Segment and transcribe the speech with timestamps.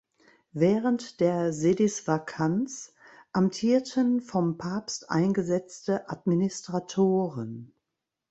[0.53, 2.95] Während der Sedisvakanz
[3.33, 7.75] amtierten vom Papst eingesetzte Administratoren.